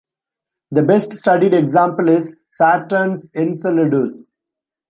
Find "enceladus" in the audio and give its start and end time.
3.35-4.25